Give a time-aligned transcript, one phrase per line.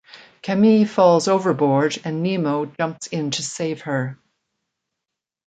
[0.41, 4.17] Camille falls overboard and Nemo jumps into save her.